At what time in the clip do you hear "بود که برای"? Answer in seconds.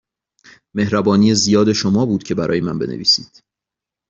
2.05-2.61